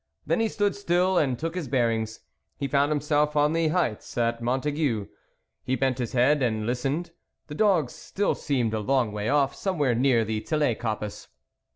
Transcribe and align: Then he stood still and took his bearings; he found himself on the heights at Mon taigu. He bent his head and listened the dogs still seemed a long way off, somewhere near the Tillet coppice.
Then 0.25 0.39
he 0.39 0.47
stood 0.47 0.75
still 0.75 1.19
and 1.19 1.37
took 1.37 1.53
his 1.53 1.67
bearings; 1.67 2.21
he 2.57 2.67
found 2.67 2.89
himself 2.91 3.35
on 3.35 3.53
the 3.53 3.67
heights 3.67 4.17
at 4.17 4.41
Mon 4.41 4.59
taigu. 4.59 5.07
He 5.63 5.75
bent 5.75 5.99
his 5.99 6.13
head 6.13 6.41
and 6.41 6.65
listened 6.65 7.11
the 7.45 7.53
dogs 7.53 7.93
still 7.93 8.33
seemed 8.33 8.73
a 8.73 8.79
long 8.79 9.11
way 9.11 9.29
off, 9.29 9.53
somewhere 9.53 9.93
near 9.93 10.25
the 10.25 10.41
Tillet 10.41 10.79
coppice. 10.79 11.27